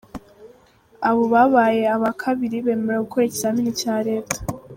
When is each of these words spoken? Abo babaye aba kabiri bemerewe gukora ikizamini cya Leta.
Abo 1.09 1.23
babaye 1.33 1.81
aba 1.95 2.09
kabiri 2.21 2.57
bemerewe 2.65 3.01
gukora 3.05 3.25
ikizamini 3.27 3.71
cya 3.81 3.95
Leta. 4.07 4.37